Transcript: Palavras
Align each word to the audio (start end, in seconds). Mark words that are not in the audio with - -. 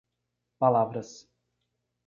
Palavras 0.57 1.29